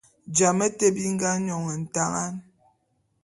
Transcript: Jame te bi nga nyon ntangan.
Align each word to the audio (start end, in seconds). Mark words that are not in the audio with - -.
Jame 0.35 0.67
te 0.77 0.87
bi 0.95 1.03
nga 1.13 1.31
nyon 1.45 1.65
ntangan. 1.81 2.33